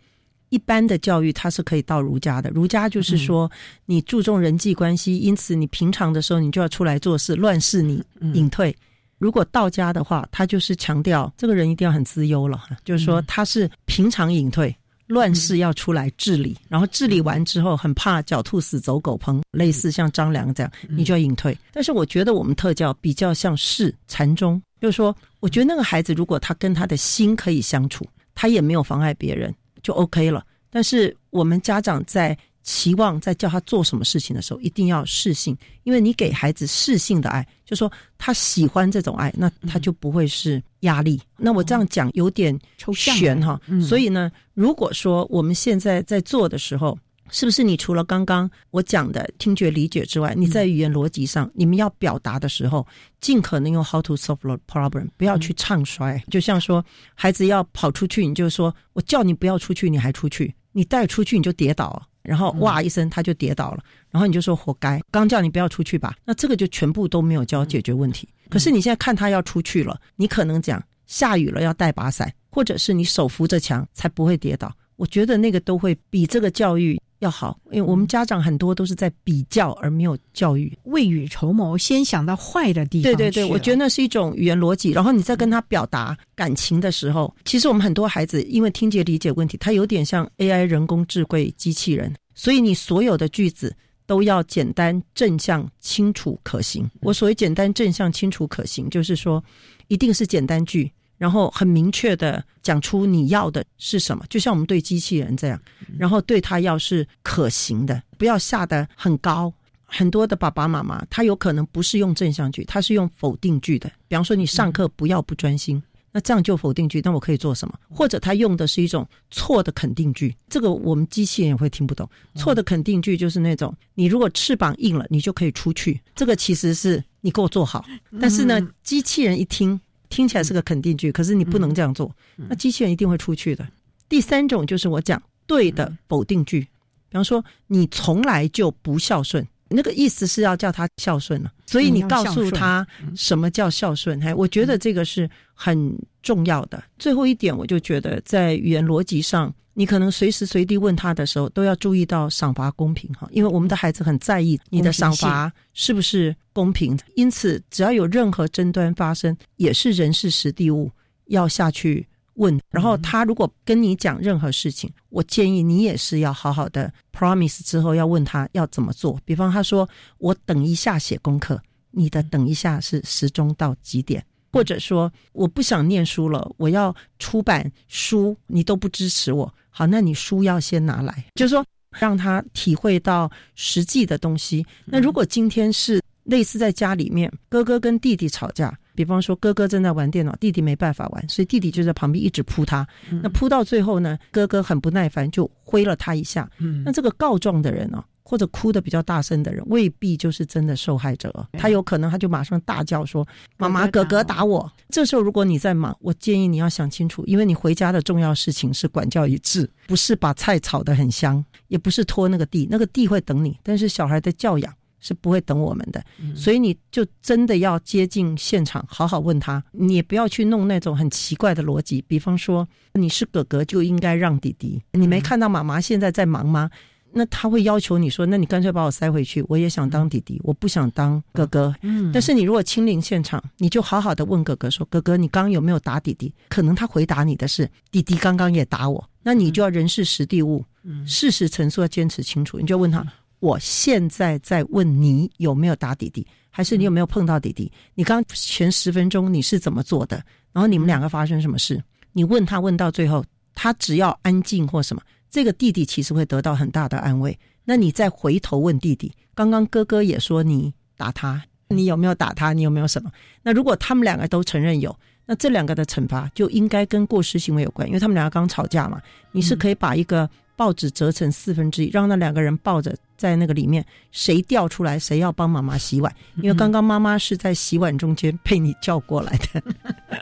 [0.49, 2.51] 一般的教育它是可以到儒家的。
[2.51, 3.51] 儒家就是说
[3.87, 8.03] 你注重人际关系，因此你平常的时候你就要出来做事，乱世你
[8.35, 8.75] 隐退。
[9.17, 14.75] 如果道家的话，他就是强调这个人一定要很自优了，就是说他是平常隐退。
[15.09, 21.57] 乱世要出来治理，然后治理完之后，很怕狡兔死走狗烹，类似像张良这样，你就要隐退。
[21.73, 30.45] 但是我觉得我们特教比较像是禅宗，就是说，我觉得那个孩子如果他跟他的心可以相处，他也没有妨碍别人，就 OK 了。
[30.69, 32.37] 但是我们家长在
[32.69, 41.19] 期望在叫他做什么事情的时候，一定要适性，因为你给孩子适性的爱，就说他喜欢这种爱，那他就不会是压力。
[41.35, 43.81] 那我这样讲有点抽象悬哈，嗯。
[43.81, 46.95] 所以呢，如果说我们现在在做的时候，
[47.31, 52.85] 是不是你除了刚刚我讲的听觉理解之外，你在语言逻辑上，你们要表达的时候，
[53.19, 56.23] 尽可能用 how to solve the problem，不要去唱衰。
[56.29, 61.89] 就像说，孩子要跑出去，你就说我叫你不要出去，你还出去，你带出去你就跌倒。
[61.89, 68.29] 了，然后哇一声他就跌倒了，然后你就说活该，刚叫你不要出去吧，那这个就全部都没有教解决问题。
[68.49, 74.71] 可是你现在看他要出去了，你可能讲下雨了要带把伞，或者是你手扶着墙才不会跌倒。
[74.95, 80.77] 我觉得那个都会比这个教育要好，因为我们家长很多都是在比较而没有教育。
[80.83, 84.91] 未雨绸缪，先想到坏的地方对对对，我觉得那是一种语言逻辑。
[84.91, 96.89] 然后你在跟他表达感情的时候，其实我们很多孩子因为听觉理解问题，他有点像 AI 人工智慧机器人，所以你所有的句子都要简单、正向、清楚、可行。
[97.01, 99.43] 我所谓简单、正向、清楚、可行，就是说
[99.89, 100.89] 一定是简单句。
[101.19, 105.61] 然后很明确的讲出你要的是什么，就像我们对机器人这样，
[105.99, 109.53] 然后对他要是可行的，不要下得很高。
[109.91, 113.91] 很多的爸爸妈妈，他有可能不是用正向句，他是用否定句的。
[114.07, 117.01] 比方说，你上课不要不专心，那这样就否定句。
[117.03, 117.73] 那我可以做什么？
[117.89, 122.07] 或者他用的是一种错的肯定句，这个我们机器人也会听不懂。
[122.35, 125.99] 错的肯定句就是那种，你如果翅膀硬了，你就可以出去。
[126.15, 127.83] 这个其实是你给我做好，
[128.21, 129.81] 但是呢，机器人一听。
[130.09, 133.67] 听起来是个肯定句，可是你不能这样做，那机器人一定会出去的。
[134.09, 144.19] 第三种就是我讲对的否定句，比方说你从来就不孝顺，那个意思是要叫他孝顺了，所以你告诉他什么叫孝顺。
[144.21, 146.83] 还我觉得这个是很重要的。
[146.97, 156.97] 最后一点，我就觉得在语言逻辑上，你可能随时随地问他的时候，都要注意到赏罚公平哈，因为我们的孩子很在意你的赏罚是不是公平。
[157.15, 160.91] 因此，只要有任何争端发生，也是人事实地物
[161.27, 162.07] 要下去
[162.39, 162.59] 问。
[162.69, 169.17] 然后他如果跟你讲任何事情，我建议你也是要好好的 promise 之后要问他要怎么做。
[169.23, 174.25] 比方他说我等一下写功课，你的等一下是时钟到几点？
[174.51, 179.53] 或者说我不想念书了，我要出版书，你都不支持我。
[179.69, 181.63] 好，那你书要先拿来，就是说
[181.99, 184.65] 让他体会到实际的东西。
[184.85, 192.85] 那如果今天是类似在家里面，哥哥跟弟弟吵架，比方说哥哥正在玩电脑，弟弟没办法玩，所以弟弟就在旁边一直扑他。
[193.23, 196.51] 那扑到最后呢，哥哥很不耐烦，就挥了他一下。
[196.83, 201.33] 那这个告状的人呢、或者哭的比较大声的人，未必就是真的受害者。
[201.53, 214.73] 他有可能他就马上大叫说：“妈妈，哥哥打我！”这时候如果你在忙，我建议你要想清楚，因为你回家的重要事情是管教一致，不是把菜炒得很香，也不是拖那个地，那个地会等你，但是小孩的教养。
[214.99, 216.03] 是不会等我们的，
[216.35, 219.63] 所以你就真的要接近现场，好好问他。
[219.71, 226.69] 你也不要去弄那种很奇怪的逻辑，比方说你是哥哥就应该让弟弟，你没看到妈妈现在在忙吗？
[227.11, 231.73] 那他会要求你说，那你干脆把我塞回去，我也想当弟弟，我不想当哥哥。
[231.81, 240.63] 嗯但是你如果亲临现场，你就好好的问哥哥说：“哥哥，你刚刚有没有打弟弟？”可能他回答你的是：“弟弟刚刚也打我。”那你就要人事实地物，
[241.03, 242.59] 事实陈述要坚持清楚。
[242.59, 243.03] 你就问他
[243.39, 247.71] ：“我现在在问你有没有打弟弟，还是你有没有碰到弟弟？
[247.95, 250.23] 你刚前十分钟你是怎么做的？
[250.51, 251.81] 然后你们两个发生什么事？
[252.11, 253.23] 你问他问到最后，
[253.55, 257.37] 他只要安静或什么。”这个弟弟其实会得到很大的安慰。
[257.63, 262.51] 那你再回头问弟弟，刚刚哥哥也说你打他，你有没有打他？
[262.51, 263.11] 你有没有什么？
[263.43, 264.93] 那如果他们两个都承认有，
[265.27, 268.99] 那这两个的惩罚就应该跟过失行为有关，因为他们两个刚吵架嘛。
[269.31, 279.61] 你是可以把一个报纸折成四分之一，让那两个人抱着在那个里面，谁掉出来谁要帮妈妈洗碗，因为刚刚妈妈是在洗碗中间被你叫过来的。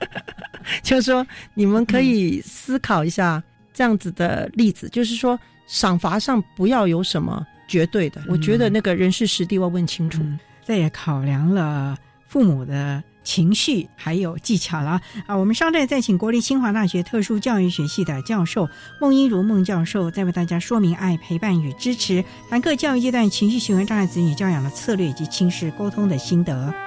[0.83, 3.41] 就是说，你们可以思考一下。
[3.73, 8.19] 这样子的例子，就是说赏罚上不要有什么绝对的。
[8.27, 10.19] 我觉得那个人事实地要问清楚，
[10.65, 11.95] 这也考量了
[12.25, 15.35] 父母的情绪还有技巧了啊。
[15.35, 18.69] 我们稍待再请国立清华大学特殊教育学系的教授
[19.01, 26.86] 孟英如孟教授，再为大家说明爱、陪伴与支持，凡各教育阶段情绪行为障碍子女教养的策略以及亲师沟通的心得。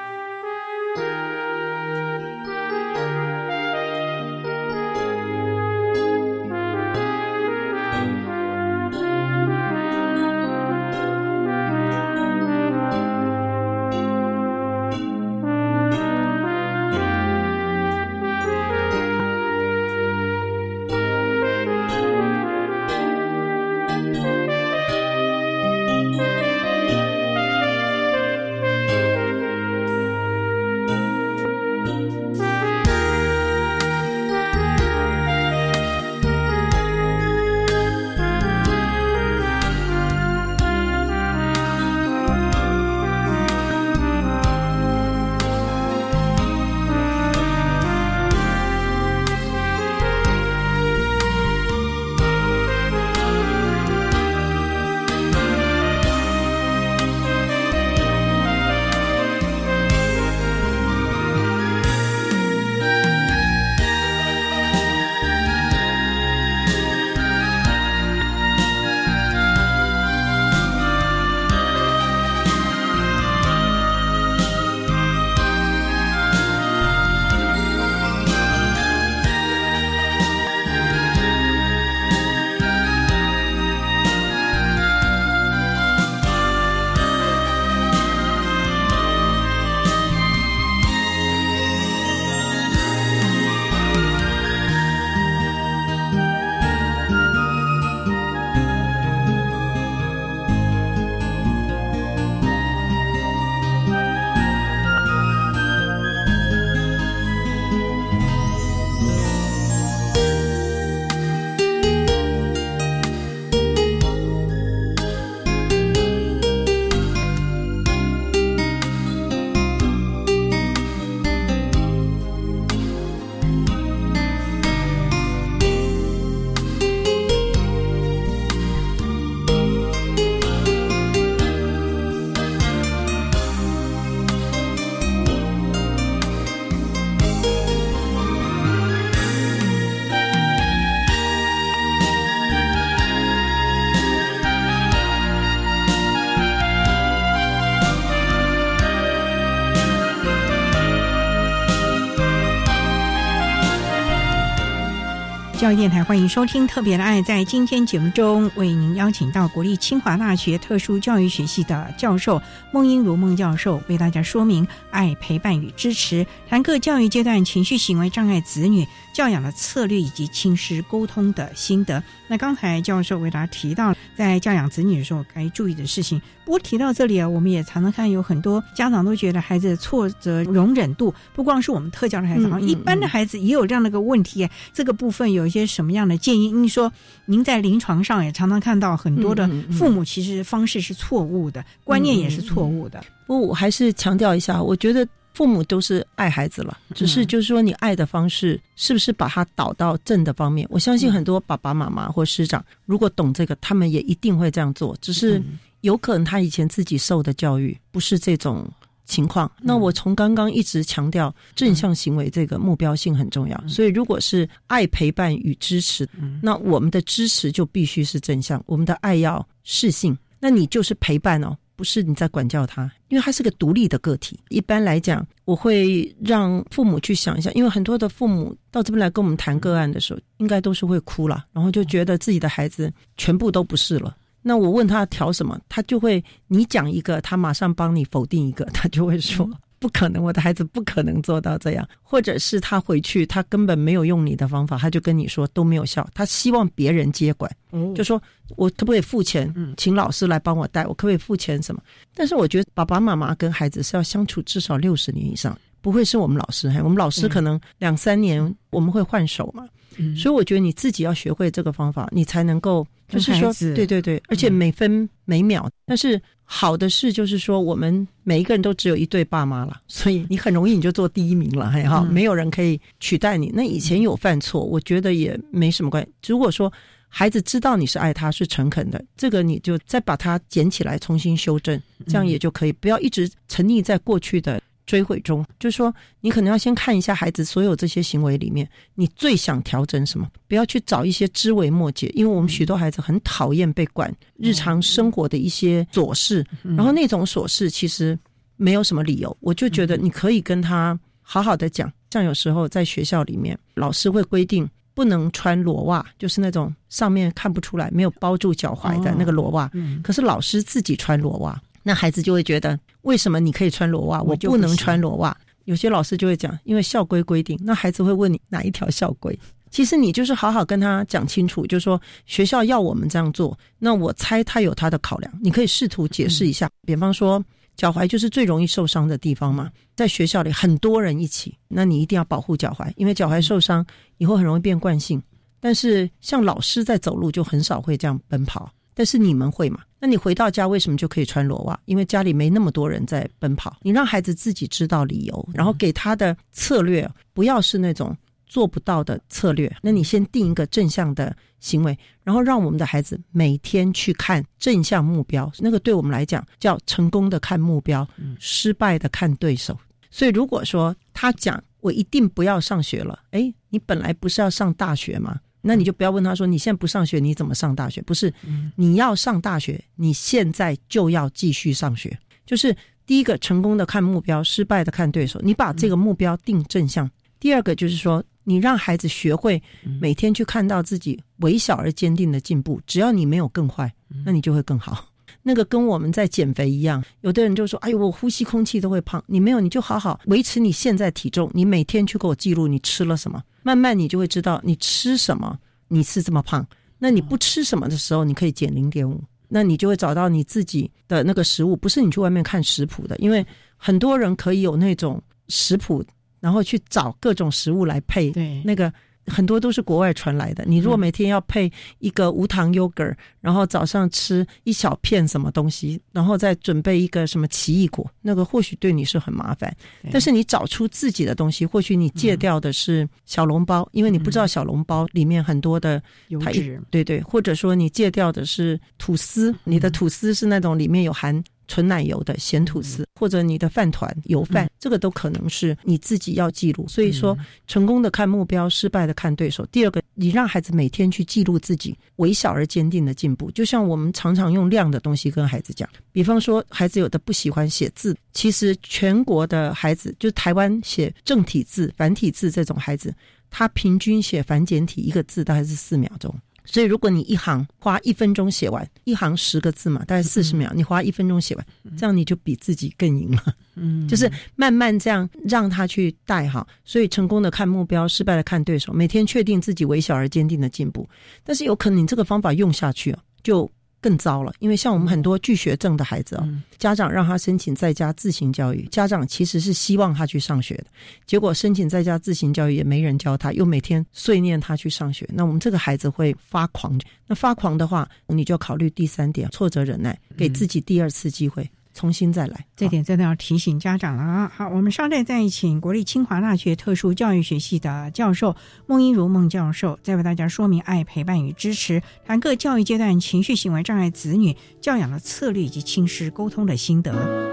[155.77, 157.21] 电台欢迎收听《特别的爱》。
[157.25, 162.43] 在今天节目中，为您邀请到国立清华大学特殊教育学系的教授
[162.73, 172.03] 孟英如孟教授，为大家说明爱、陪伴与支持，谈各教育阶段情绪行为障碍子女教养的策略以及亲师沟通的心得。
[172.27, 176.21] 那刚才教授为大家提到，在教养子女的时候该注意的事情。
[176.51, 184.49] 不过提到这里啊，我们也常常看有很多家长都觉得孩子挫折容忍度，不光是我们特教的孩子，好像一般的孩子也有这样的一个问题。
[184.73, 186.51] 这个部分有一些什么样的建议？
[186.51, 186.93] 您说，
[187.25, 193.05] 您在临床上也常常看到很多的父母其实方式是错误的，观念也是错误的。
[193.29, 200.67] 不，我还是强调一下，我觉得父母都是爱孩子了，只是就是说你爱的方式是不是把他导到正的方面？
[200.69, 205.41] 我相信很多爸爸妈妈或师长如果懂这个，他们也一定会这样做，只是。
[205.81, 208.69] 有可能他以前自己受的教育不是这种
[209.05, 209.51] 情况。
[209.61, 216.09] 那我从刚刚一直强调正向行为这个目标性很重要，所以如果是爱陪伴与支持，
[216.43, 220.17] 那我们的支持就必须是正向，我们的爱要适性。
[220.39, 224.41] 那你就是陪伴哦，不是你在管教他，因为他是个独立的个体。
[224.49, 234.17] 一般来讲，我会让父母去想一下，因为很多的父母到这边来跟我们谈个案的时候，应该都是会哭了，然后就觉得自己的孩子全部都不是了。
[234.43, 247.51] 那我问他调什么，他就会你讲一个，他马上帮你否定一个， 他就会说不可能，我的孩子不可能做到这样，或者是他回去他根本没有用你的方法，他就跟你说都没有效，他希望别人接管，
[247.95, 248.23] 就说
[248.57, 251.83] 我可不可以付钱，请老师来帮我带，我可不可以付钱什么？
[252.15, 259.67] 但是我觉得爸爸妈妈跟孩子是要相处至少六十年以上，不会是我们老师，我们老师可能两三年我们会换手嘛，
[260.15, 262.87] 所以我觉得你自己要学会这个方法，你才能够。
[263.11, 265.69] 就是说，对对对，而且每分每秒。
[265.87, 273.51] 但是好的是，就是说，我们每一个人都只有一对爸妈了，所以你很容易你就做第一名了，还好没有人可以取代你。
[273.55, 276.11] 那以前有犯错，我觉得也没什么关系。
[276.29, 276.73] 如果说
[277.09, 284.61] 孩子知道你是爱他，是诚恳的，这个你就再把它捡起来，重新修正，这样也就可以，不要一直沉溺在过去的。
[284.91, 290.29] 追悔中，就是说，你可能要先看一下孩子所有这些行为里面，你最想调整什么？
[290.49, 296.45] 不要去找一些枝微末节，因为我们许多孩子很讨厌被管日常生活的一些琐事，
[296.77, 298.19] 然后那种琐事其实
[298.57, 299.37] 没有什么理由。
[299.39, 309.71] 我就觉得你可以跟他好好的讲，像有时候在学校里面，老师会规定不能穿裸袜，就是那种上面看不出来、没有包住脚踝的那个裸袜。
[310.03, 311.57] 可是老师自己穿裸袜。
[311.83, 315.37] 那孩子就会觉得，为什么你可以穿裸袜，我不能穿裸袜？
[315.65, 317.59] 有些老师就会讲，因为校规规定。
[317.63, 319.39] 那孩子会问你哪一条校规？
[319.71, 323.57] 其实你就是好好跟他讲清楚，就是说学校要我们这样做。
[323.79, 326.69] 那我猜他有他的考量，你可以试图解释一下。
[326.85, 327.43] 比方说，
[327.77, 333.87] 脚踝就是最容易受伤的地方嘛，在学校里很多人一起，那你一定要保护脚踝，因为脚踝受伤
[334.19, 335.23] 以后很容易变惯性。
[335.61, 338.73] 但是像老师在走路就很少会这样奔跑。
[339.01, 339.81] 但是你们会吗？
[339.99, 341.81] 那你回到家为什么就可以穿裸袜？
[341.87, 343.79] 因为家里没那么多人在奔跑。
[343.81, 349.75] 你让孩子自己知道理由，然后给他的策略不要是那种做不到的策略。
[349.81, 355.51] 那你先定一个正向的行为，然后让我们的孩子每天去看正向目标。
[355.59, 358.07] 那个对我们来讲叫成功的看目标，
[358.39, 359.75] 失败的看对手。
[360.11, 365.41] 所以如果说他讲我一定不要上学了，诶，你本来不是要上大学吗？
[365.63, 368.01] 那你就不要问他说你现在不上学你怎么上大学？
[368.03, 368.33] 不是，
[368.77, 372.19] 你要上大学，你现在就要继续上学。
[372.47, 372.75] 就是
[373.07, 375.41] 第一个成功的看目标，失败的看对手。
[375.43, 377.11] 你把这个目标定正向。
[377.39, 379.63] 第二个就是说，你让孩子学会
[380.01, 382.81] 每天去看到自己微小而坚定的进步。
[382.87, 383.93] 只要你没有更坏，
[384.25, 385.07] 那你就会更好。
[385.43, 391.51] 那个跟我们在减肥一样，有的人就说：“哎呦，我呼吸空气都会胖。”你没有，你就好好维持你现在体重。
[391.55, 396.67] 你每天去给我记录你吃了什么，慢慢你就会知道你吃什么你是这么胖。
[396.99, 399.23] 那你不吃什么的时候，你可以减零点五。
[399.49, 403.45] 那你就会找到你自己的那个食物，不是你去外面看食谱的，因为
[403.77, 406.05] 很多人可以有那种食谱，
[406.39, 408.93] 然后去找各种食物来配对那个。
[409.27, 410.65] 很多都是国外传来的。
[410.67, 419.75] 你如果每天要配一个无糖 yogurt，然后早上吃一小片什么东西，然后再准备一个什么奇异果，那个或许对你是很麻烦。
[420.11, 426.81] 但是你找出自己的东西，或许你戒掉的是小笼包，因为你不知道小笼包里面很多的油脂。
[426.91, 431.43] 对对，或者说你戒掉的是吐司，你的吐司是那种里面有含。
[431.71, 436.85] 纯奶油的咸吐司，或者你的饭团油饭，这个都可能是你自己要记录。
[436.89, 439.65] 所以说，成功的看目标，失败的看对手。
[439.67, 443.49] 第二个，你让孩子每天去记录自己微小而坚定的进步。
[443.53, 453.15] 就像我们常常用量的东西跟孩子讲，比方说，孩子有的不喜欢写字，其实全国的孩子，就台湾写正体字、繁体字这种孩子。
[453.53, 456.33] 他平均写繁简体一个字大概是四秒钟。
[456.71, 461.67] 所以，如果你一行花一分钟写完，一行十个字嘛，大概四十秒，你花一分钟写完，
[461.99, 463.43] 这样你就比自己更赢了。
[463.75, 466.67] 嗯，就是慢慢这样让他去带哈。
[466.85, 468.93] 所以，成功的看目标，失败的看对手。
[468.93, 471.09] 每天确定自己微小而坚定的进步，
[471.43, 473.71] 但是有可能你这个方法用下去就。
[474.01, 476.49] 更糟了，因为像我们很多拒学症的孩子哦，
[476.79, 480.87] 家长让他申请在家自行教育，家长其实是希望他去上学的，
[481.27, 486.99] 结果申请在家自行教育也没人教他，又每天碎念他去上学，那我们这个孩子会发狂。
[487.27, 491.69] 那发狂的话，你就考虑第三点，挫折忍耐，给自己第二次机会。
[492.01, 494.51] 重新再来，这点真的要提醒家长了啊！
[494.57, 507.50] 好，我们稍待再请国立清华大学特殊教育学系的教授孟一如孟教授，再为大家说明爱、陪伴与支持，谈各教育阶段情绪行为障碍子女教养的策略以及亲师沟通的心得。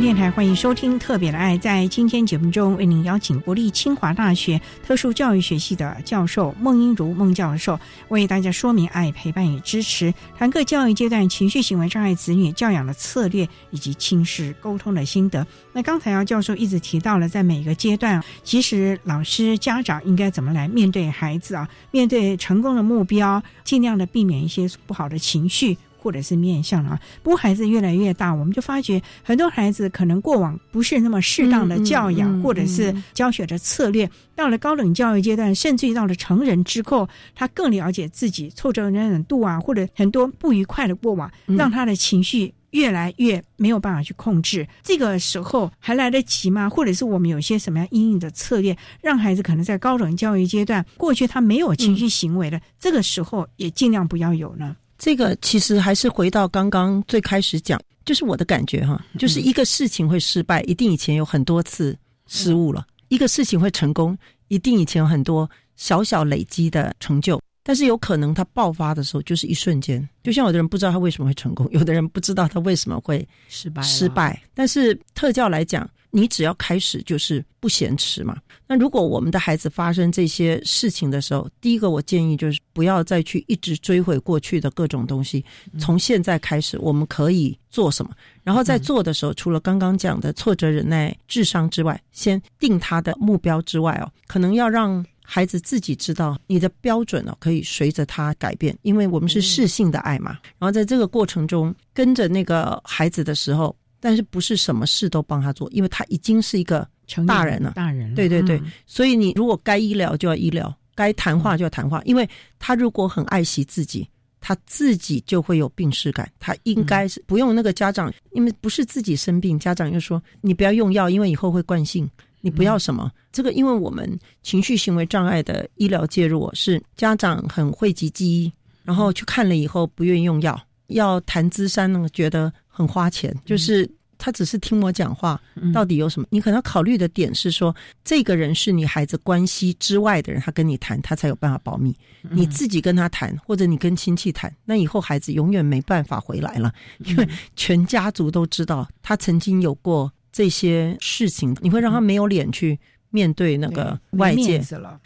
[0.00, 1.58] 电台欢迎收听《特别的爱》。
[1.60, 7.78] 在今天节目中，为您邀请国立清华大学特殊教育学系的教授孟英如孟教授，
[8.08, 15.44] 为大家说明爱、陪伴与支持，谈各教育阶段情绪行为障碍子女教养的策略以及亲师沟通的心得。
[15.72, 21.68] 那刚才姚教授一直提到了，在每个阶段，其实老师、家长应该怎么来面对孩子啊？
[21.90, 25.76] 面对成功的目标，尽量的避免一些不好的情绪。
[26.08, 44.66] 或者是面向啊，不过孩子越来越大，我们就发觉很多孩子可能过往不是那么适当的教养，或者是教学的策略，到了高等教育阶段，甚至于到了成人之后，他更了解自己挫折忍忍度啊，或者很多不愉快的过往，让他的情绪越来越没有办法去控制。
[44.82, 46.70] 这个时候还来得及吗？
[46.70, 54.74] 或者是我们有些什么样阴影的策略，让孩子可能在高等教育阶段，过去他没有情绪行为的，这个时候也尽量不要有呢？
[54.98, 61.96] 这个其实还是回到刚刚最开始讲，就是我的感觉哈，就是一个事情会失败，一定以前有很多次
[62.26, 64.18] 失误了；一个事情会成功，
[64.48, 67.40] 一定以前有很多小小累积的成就。
[67.62, 73.82] 但是有可能它爆发的时候就是一瞬间，就像有的人不知道他为什么会成功，有的人不知道他为什么会失败。
[73.82, 74.42] 失败。
[74.54, 78.36] 但是特教来讲，你只要开始就是不嫌迟嘛。
[78.66, 85.44] 那如果我们的孩子发生这些事情的时候，第一个我建议就是不要再去一直追悔过去的各种东西。
[85.78, 88.10] 从现在开始，我们可以做什么？
[88.42, 100.38] 然后在做的时候，除了刚刚讲的挫折忍耐、智商之外，先定他的目标之外哦，可能要让孩子自己知道你的标准哦，可以随着他改变，因为我们是适性的爱嘛。
[100.58, 106.86] 然后在这个过程中，跟着那个孩子的时候，但是不是什么事都帮他做，因为他已经是一个。
[107.26, 112.28] 大人了，大人了，对对对，所以你如果该医疗就要医疗，该谈话就要谈话，因为
[112.58, 114.06] 他如果很爱惜自己，
[114.42, 122.06] 他自己就会有病耻感，他应该是不用那个家长，因为不是自己生病，家长又说你不要用药，因为以后会惯性，
[122.42, 123.10] 你不要什么。
[123.32, 124.06] 这个，因为我们
[124.42, 128.52] 情绪行为障碍的医疗介入是家长很讳疾忌医，
[128.84, 133.90] 然后去看了以后不愿意用药，要谈资山呢，觉得很花钱，就是。
[134.20, 135.40] 他只是听我讲话，
[135.72, 136.26] 到底有什么？
[136.28, 137.72] 你可能要考虑的点是说，
[138.02, 141.94] 这个人是你孩子关系之外的人，他跟你谈，他才有办法保密。
[142.28, 146.72] 你自己跟他谈，或者你跟亲戚谈，那以后孩子永远没办法回来了，
[147.04, 152.76] 因为全家族都知道他曾经有过这些事情，你会让他没有脸去
[153.10, 154.60] 面对那个外界。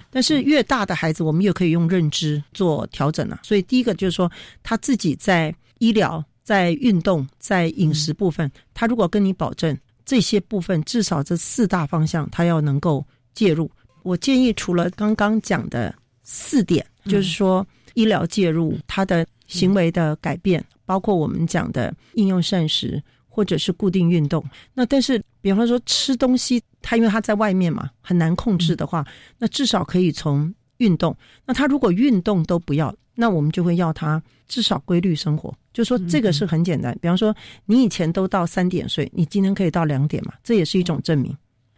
[0.08, 3.40] 但是越大的孩子，我们越可以用认知做调整了。
[3.42, 6.24] 所以第一个就是说，他自己在医疗。
[6.43, 13.70] 在运动，在饮食部分，他如果跟你保证这些部分，至少这四大方向，他要能够介入。
[14.03, 24.45] 我建议，除了刚刚讲的四点，就是说医疗介入，他的行为的改变，包括我们讲的应用膳食或者是固定运动。
[24.74, 29.07] 那但是，比方说吃东西，他因为他在外面嘛，很难控制的话，
[29.38, 31.16] 那至少可以从运动。
[31.47, 32.95] 那他如果运动都不要。
[33.14, 36.96] 那我们就会要他至少规律生活，就说这个是很简单。
[37.00, 40.34] 比方说，你以前都到三点睡，你今天可以到两点嘛？
[40.42, 41.36] 这也是一种证明。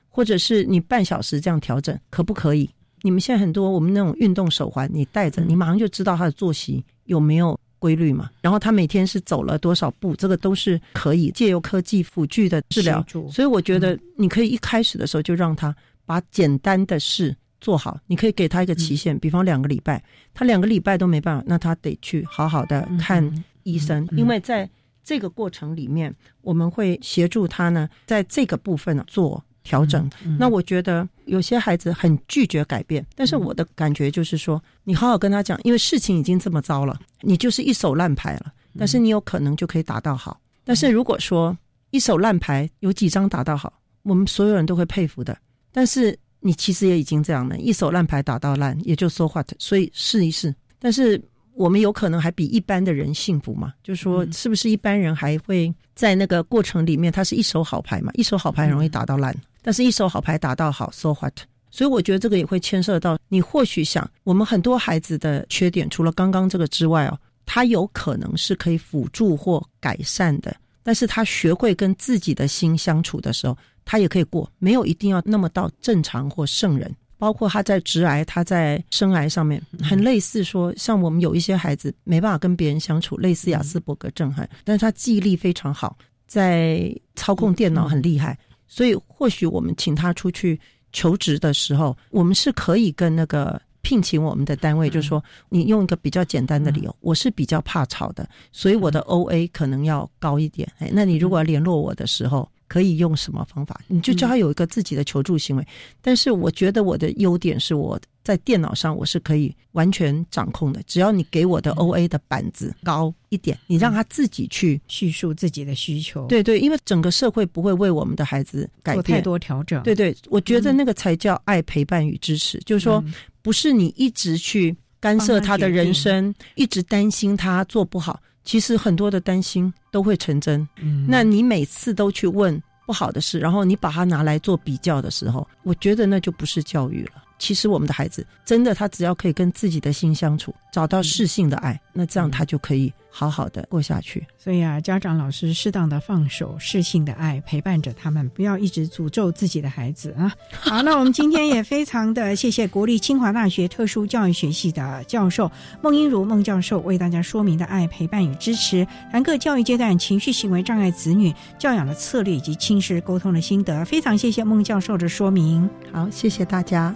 [0.09, 2.69] 或者是你半小时这样调整，可不可以？
[3.03, 8.31] 你们现在很多我们那种运动手环，你戴着，你马上就知道他的作息有没有规律嘛？
[8.41, 13.05] 然后他每天是走了多少步，这个都是可以借由科技辅具的治疗。
[13.31, 15.75] 所以我觉得你可以一开始的时候就让他
[16.07, 17.35] 把简单的事。
[17.61, 20.03] 做好，你可以给他一个期限，比方两个礼拜，
[20.35, 23.25] 他两个礼拜都没办法，那他得去好好的看
[23.65, 24.69] 医生，因为在
[25.03, 30.09] 这个过程里面，我们会协助他呢，在这个部分呢做调整。
[30.39, 40.41] 那我觉得有些孩子很拒绝改变，但是我的感觉就是说，你好好跟他讲，因为事情已经这么糟了，你就是一手烂牌了，但是你有可能就可以打到好。
[40.63, 41.57] 但是如果说
[41.91, 45.37] 一手烂牌有几张打到好，我们所有人都会佩服的，
[45.73, 46.19] 但是。
[46.47, 49.43] 你其实也已经这样了，一手烂牌打到烂，也就说话。
[49.59, 50.55] 所以试一试。
[50.79, 51.19] 但是
[51.55, 53.73] 我们有可能还比一般的人幸福吗？
[53.83, 58.11] 就是说，是不是一般人还会在那个过程里面，他是一手好牌嘛？
[58.15, 61.33] 一手好牌很容易打到烂，但是一手好牌打到好，so what？
[61.71, 70.55] 所以我觉得这个也会牵涉到你或许想，我们很多孩子的缺点，除了刚刚这个之外哦，他有可能是可以辅助或改善的。
[70.83, 73.57] 但是他学会跟自己的心相处的时候。
[73.87, 76.91] 他也可以过，没有一定要那么到正常或圣人。
[77.25, 85.97] 包括他在直癌，他在生癌上面，很类似说，像我们有一些孩子没办法跟别人相处，类似雅斯伯格症，哈，但是他记忆力非常好，
[86.27, 90.61] 在操控电脑很厉害，所以或许我们请他出去
[90.93, 100.71] 求职的时候，我们是可以跟那个聘请我们的单位，就是说，你用一个比较简单的理由，我是比较怕吵的，所以我的 O A 可能要高一点。
[100.79, 102.47] 哎，那你如果要联络我的时候。
[102.75, 103.81] 可以用什么方法？
[103.87, 105.65] 你就叫他有一个自己的求助行为。
[106.03, 110.83] 但是我觉得我的优点是我在电脑上我是可以完全掌控的。
[110.85, 116.27] 只要你给我的 O A 的板子高一点，你让他自己去叙述自己的需求。
[116.27, 119.81] 对对，因为整个社会不会为我们的孩子改变太多调整。
[119.85, 122.59] 对对，我觉得那个才叫爱、陪伴与支持。
[122.67, 123.05] 就是说，
[123.41, 128.21] 不是你一直去干涉他的人生，一直担心他做不好。
[128.45, 130.67] 其实很多的担心都会成真。
[130.77, 137.23] 嗯，那你每次都去问不好的事，然后你把它拿来做比较的时候，我觉得那就不是教育了。
[137.39, 142.93] 其实我们的孩子真的，他只要可以跟自己的心相处，找到适性的爱，那这样他就可以。
[143.17, 150.35] 好好的过下去，所以啊，家长老师适当的放手，适性的爱陪伴着他们，不要一直诅咒自己的孩子啊。
[150.51, 155.49] 好，那我们今天也非常的谢谢国立清华大学特殊教育学系的教授
[155.81, 165.71] 孟英如孟教授为大家说明的爱陪伴与支持，谈各教育阶段情绪行为障碍子女教养的策略以及亲师沟通的心得，非常谢谢孟教授的说明。
[165.93, 166.93] 好，谢谢大家。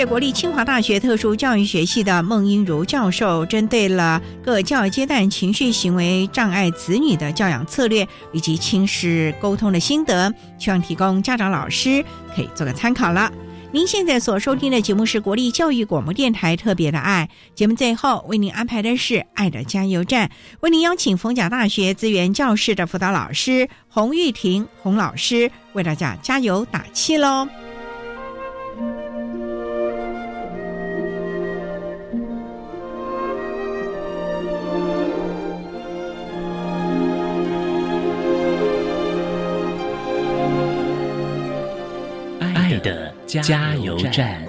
[0.00, 12.02] 谢国立清华大学特殊教育学系的孟英如教授，针对了各教育阶段情绪行为障碍子女的教养策略以及亲师沟通的心得，希望提供家长老师
[12.34, 13.30] 可以做个参考了。
[13.72, 20.30] 您现在所收听的节目是国立教育广播电台特别的爱节目，最后为您安排的是爱的加油站，
[20.60, 27.46] 为您邀请逢甲大学资源教室的辅导老师洪玉婷洪老师为大家加油打气喽。
[43.30, 44.42] 加油站。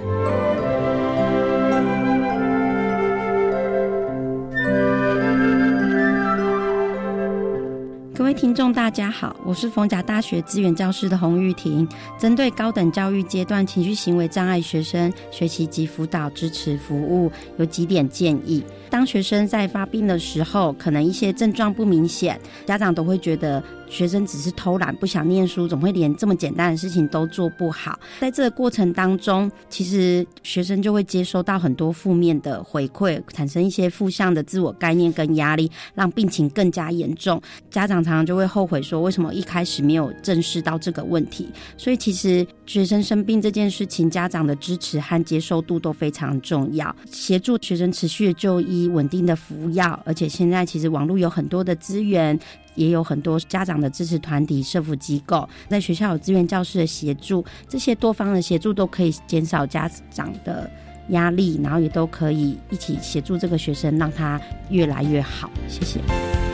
[8.12, 11.88] 各位听众，大家好，我是逢甲大学资源教师的洪玉婷。
[12.18, 18.64] 针对高等教育阶段情绪行为障碍学生学习及辅导支持服务，有几点建议。
[18.92, 27.98] 当学生在发病的时候，可能一些症状不明显，家长都会觉得学生只是偷懒不想念书，怎么会连这么简单的事情都做不好？
[28.20, 37.40] 在这个过程当中，其实学生就会接收到很多负面的回馈，产生一些负向的自我概念跟压力，让病情更加严重。
[37.70, 41.48] 家长常常就会后悔说，为什么一开始没有正视到这个问题？
[41.78, 48.81] 所以其实学生生病这件事情，家长的支持和接受度都非常重要，协助学生持续的就医。
[48.88, 52.38] 稳定的服药，而且现在其实网络有很多的资源，
[52.74, 60.70] 也有很多家长的支持团体、社福机构，在学校有资源教师的协助，这些多方的协助都可以减少家长的
[61.08, 65.50] 压力，然后也都可以一起协助这个学生，让他越来越好。
[65.68, 66.51] 谢谢。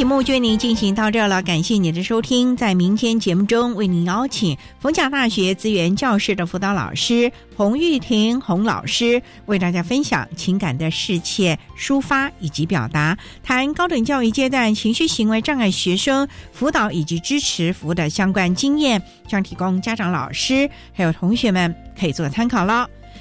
[0.00, 2.56] 节目就为您进行到这了，感谢您的收听。
[2.56, 22.88] 在明天节目中，为您邀请逢甲大学资源教室的辅导老师洪玉婷洪老师，为大家分享情感的世切抒发以及表达，谈高等教育阶段情绪行为障碍学生辅导以及支持服务的相关经验，将提供家长、老师还有同学们可以做参考了。